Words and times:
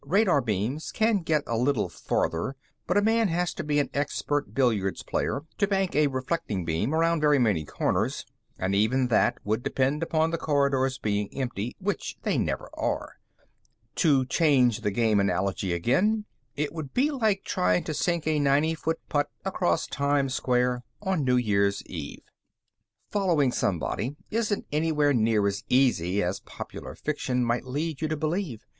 Radar 0.03 0.41
beams 0.41 0.91
can 0.91 1.19
get 1.19 1.43
a 1.45 1.55
little 1.55 1.87
farther, 1.87 2.55
but 2.87 2.97
a 2.97 3.03
man 3.03 3.27
has 3.27 3.53
to 3.53 3.63
be 3.63 3.77
an 3.77 3.87
expert 3.93 4.51
billiards 4.51 5.03
player 5.03 5.43
to 5.59 5.67
bank 5.67 5.95
a 5.95 6.07
reflecting 6.07 6.65
beam 6.65 6.95
around 6.95 7.21
very 7.21 7.37
many 7.37 7.63
corners, 7.65 8.25
and 8.57 8.73
even 8.73 9.09
that 9.09 9.37
would 9.43 9.61
depend 9.61 10.01
upon 10.01 10.31
the 10.31 10.39
corridors 10.39 10.97
being 10.97 11.29
empty, 11.37 11.75
which 11.77 12.17
they 12.23 12.35
never 12.35 12.67
are. 12.73 13.17
To 13.97 14.25
change 14.25 14.79
the 14.81 14.89
game 14.89 15.19
analogy 15.19 15.71
again, 15.71 16.25
it 16.55 16.73
would 16.73 16.95
be 16.95 17.11
like 17.11 17.43
trying 17.43 17.83
to 17.83 17.93
sink 17.93 18.25
a 18.25 18.39
ninety 18.39 18.73
foot 18.73 18.97
putt 19.07 19.29
across 19.45 19.85
Times 19.85 20.33
Square 20.33 20.83
on 21.03 21.23
New 21.23 21.37
Year's 21.37 21.83
Eve. 21.85 22.23
Following 23.11 23.51
somebody 23.51 24.15
isn't 24.31 24.65
anywhere 24.71 25.13
near 25.13 25.45
as 25.45 25.63
easy 25.69 26.23
as 26.23 26.39
popular 26.39 26.95
fiction 26.95 27.45
might 27.45 27.65
lead 27.67 28.01
you 28.01 28.07
to 28.07 28.17
believe. 28.17 28.65